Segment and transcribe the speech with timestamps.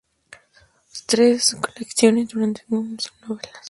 [0.33, 0.37] Ha
[0.91, 3.53] escrito tres colecciones de cuentos y once novelas.